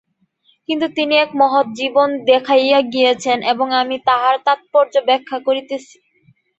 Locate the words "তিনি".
0.97-1.13